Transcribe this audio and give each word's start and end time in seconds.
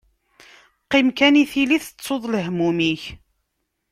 Qqim 0.83 1.07
kan 1.17 1.39
i 1.41 1.45
tili 1.51 1.77
tettuḍ 1.83 2.23
lehmum-ik. 2.27 3.03